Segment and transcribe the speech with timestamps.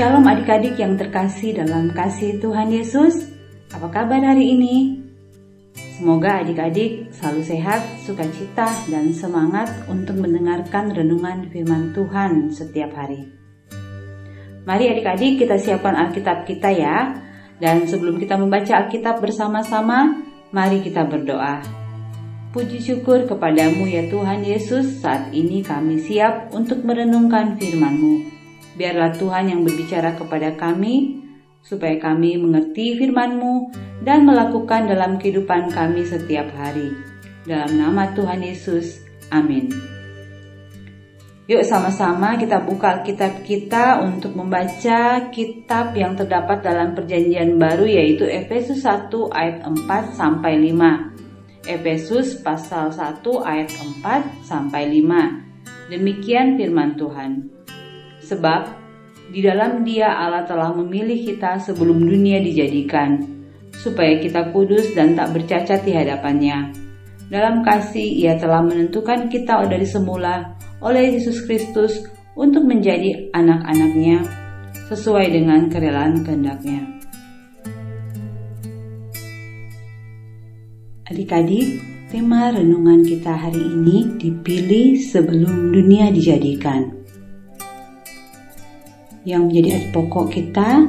[0.00, 3.28] Shalom adik-adik yang terkasih dalam kasih Tuhan Yesus.
[3.68, 4.96] Apa kabar hari ini?
[5.76, 13.28] Semoga adik-adik selalu sehat, sukacita, dan semangat untuk mendengarkan renungan firman Tuhan setiap hari.
[14.64, 17.20] Mari adik-adik kita siapkan Alkitab kita ya.
[17.60, 20.16] Dan sebelum kita membaca Alkitab bersama-sama,
[20.48, 21.60] mari kita berdoa.
[22.56, 28.39] Puji syukur kepadamu ya Tuhan Yesus, saat ini kami siap untuk merenungkan firman-Mu.
[28.78, 31.22] Biarlah Tuhan yang berbicara kepada kami,
[31.60, 36.94] supaya kami mengerti firman-Mu dan melakukan dalam kehidupan kami setiap hari.
[37.44, 39.00] Dalam nama Tuhan Yesus,
[39.32, 39.68] amin.
[41.50, 48.22] Yuk sama-sama kita buka kitab kita untuk membaca kitab yang terdapat dalam perjanjian baru yaitu
[48.22, 51.66] Efesus 1 ayat 4 sampai 5.
[51.66, 55.90] Efesus pasal 1 ayat 4 sampai 5.
[55.90, 57.59] Demikian firman Tuhan.
[58.30, 58.62] Sebab
[59.34, 63.26] di dalam Dia Allah telah memilih kita sebelum dunia dijadikan,
[63.74, 66.70] supaya kita kudus dan tak bercacat di hadapannya.
[67.26, 72.06] Dalam kasih Ia telah menentukan kita dari semula oleh Yesus Kristus
[72.38, 74.22] untuk menjadi anak-anaknya
[74.86, 76.86] sesuai dengan kerelaan kehendaknya.
[81.10, 81.82] Adik-adik,
[82.14, 86.99] tema renungan kita hari ini dipilih sebelum dunia dijadikan
[89.24, 90.88] yang menjadi ayat pokok kita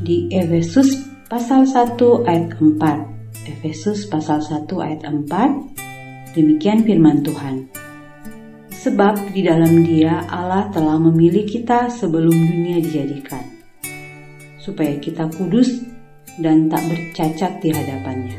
[0.00, 3.48] di Efesus pasal 1 ayat 4.
[3.48, 6.36] Efesus pasal 1 ayat 4.
[6.36, 7.68] Demikian firman Tuhan.
[8.70, 13.42] Sebab di dalam Dia Allah telah memilih kita sebelum dunia dijadikan,
[14.62, 15.82] supaya kita kudus
[16.38, 18.38] dan tak bercacat di hadapannya.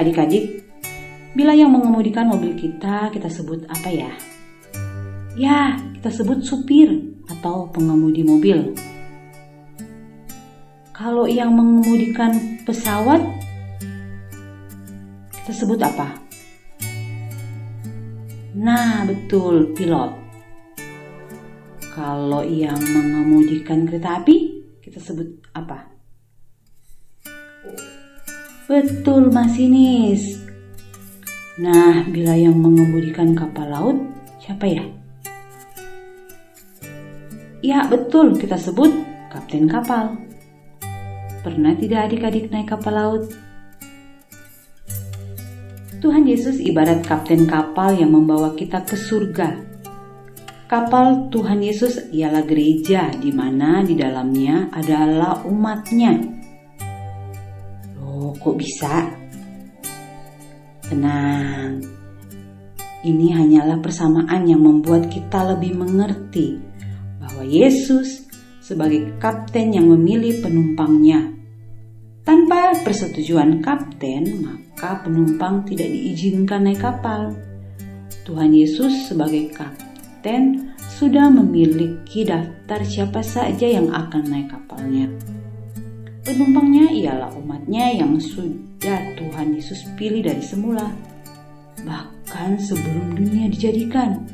[0.00, 0.64] Adik-adik,
[1.36, 4.33] bila yang mengemudikan mobil kita kita sebut apa ya?
[5.34, 6.94] Ya, kita sebut supir
[7.26, 8.70] atau pengemudi mobil.
[10.94, 13.18] Kalau yang mengemudikan pesawat,
[15.34, 16.14] kita sebut apa?
[18.54, 20.14] Nah, betul, pilot.
[21.90, 25.90] Kalau yang mengemudikan kereta api, kita sebut apa?
[28.70, 30.38] Betul, masinis.
[31.58, 33.98] Nah, bila yang mengemudikan kapal laut,
[34.38, 35.03] siapa ya?
[37.64, 38.92] Ya betul kita sebut
[39.32, 40.20] kapten kapal.
[41.40, 43.24] Pernah tidak adik-adik naik kapal laut?
[45.96, 49.56] Tuhan Yesus ibarat kapten kapal yang membawa kita ke surga.
[50.68, 56.20] Kapal Tuhan Yesus ialah gereja di mana di dalamnya adalah umatnya.
[57.96, 59.08] Loh, kok bisa?
[60.84, 61.80] Tenang.
[63.08, 66.73] Ini hanyalah persamaan yang membuat kita lebih mengerti
[67.24, 68.28] bahwa Yesus
[68.60, 71.32] sebagai kapten yang memilih penumpangnya.
[72.24, 77.32] Tanpa persetujuan kapten, maka penumpang tidak diizinkan naik kapal.
[78.24, 85.08] Tuhan Yesus sebagai kapten sudah memiliki daftar siapa saja yang akan naik kapalnya.
[86.24, 90.88] Penumpangnya ialah umatnya yang sudah Tuhan Yesus pilih dari semula,
[91.84, 94.24] bahkan sebelum dunia dijadikan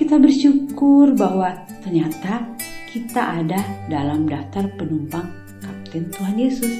[0.00, 2.48] kita bersyukur bahwa ternyata
[2.88, 3.60] kita ada
[3.92, 5.28] dalam daftar penumpang
[5.60, 6.72] Kapten Tuhan Yesus.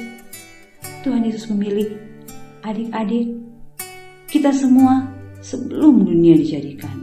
[1.04, 2.00] Tuhan Yesus memilih
[2.64, 3.36] adik-adik
[4.25, 5.04] kita semua
[5.44, 6.97] sebelum dunia dijadikan.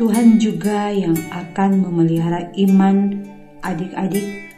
[0.00, 3.20] Tuhan juga yang akan memelihara iman
[3.60, 4.56] adik-adik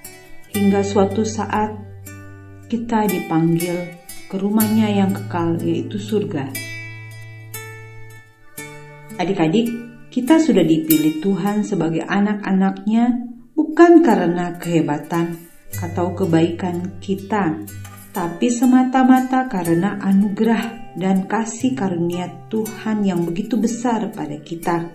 [0.55, 1.75] hingga suatu saat
[2.71, 3.99] kita dipanggil
[4.31, 6.55] ke rumahnya yang kekal yaitu surga.
[9.19, 15.43] Adik-adik, kita sudah dipilih Tuhan sebagai anak-anaknya bukan karena kehebatan
[15.83, 17.59] atau kebaikan kita,
[18.15, 24.87] tapi semata-mata karena anugerah dan kasih karunia Tuhan yang begitu besar pada kita.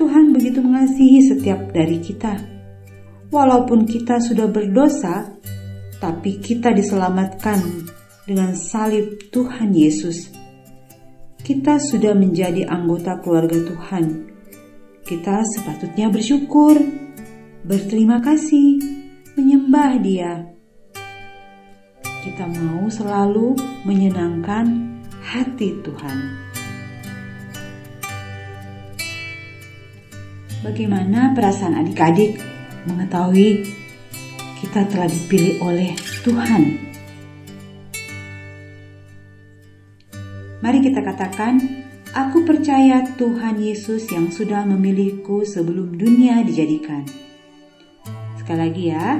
[0.00, 2.40] Tuhan begitu mengasihi setiap dari kita.
[3.28, 5.36] Walaupun kita sudah berdosa,
[6.00, 7.60] tapi kita diselamatkan
[8.24, 10.41] dengan salib Tuhan Yesus
[11.42, 14.30] kita sudah menjadi anggota keluarga Tuhan.
[15.02, 16.78] Kita sepatutnya bersyukur,
[17.66, 18.78] berterima kasih,
[19.34, 20.32] menyembah Dia.
[22.22, 26.18] Kita mau selalu menyenangkan hati Tuhan.
[30.62, 32.38] Bagaimana perasaan adik-adik
[32.86, 33.66] mengetahui
[34.62, 35.90] kita telah dipilih oleh
[36.22, 36.91] Tuhan?
[40.62, 41.58] Mari kita katakan,
[42.12, 47.02] Aku percaya Tuhan Yesus yang sudah memilihku sebelum dunia dijadikan.
[48.36, 49.16] Sekali lagi ya,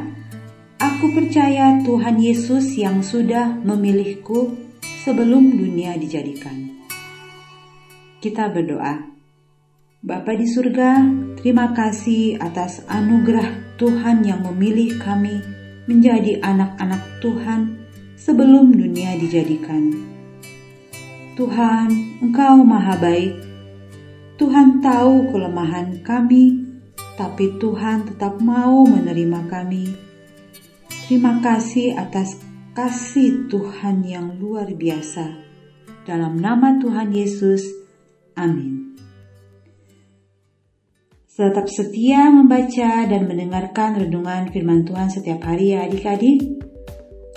[0.77, 4.55] aku percaya Tuhan Yesus yang sudah memilihku
[5.03, 6.85] sebelum dunia dijadikan.
[8.21, 9.09] Kita berdoa.
[10.05, 11.01] Bapa di surga,
[11.41, 15.41] terima kasih atas anugerah Tuhan yang memilih kami
[15.89, 17.83] menjadi anak-anak Tuhan
[18.21, 20.12] sebelum dunia dijadikan.
[21.33, 23.33] Tuhan, Engkau Maha Baik.
[24.37, 26.61] Tuhan tahu kelemahan kami,
[27.17, 29.97] tapi Tuhan tetap mau menerima kami.
[31.09, 32.37] Terima kasih atas
[32.77, 35.33] kasih Tuhan yang luar biasa.
[36.05, 37.65] Dalam nama Tuhan Yesus,
[38.37, 38.93] amin.
[41.33, 46.62] Tetap setia membaca dan mendengarkan renungan firman Tuhan setiap hari ya adik-adik.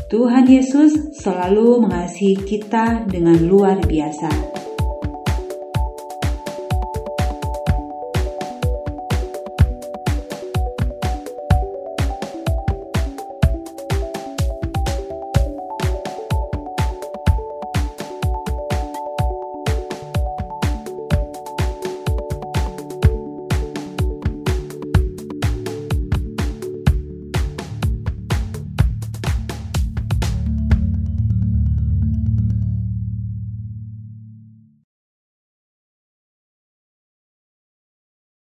[0.06, 4.55] Tuhan Yesus selalu mengasihi kita dengan luar biasa.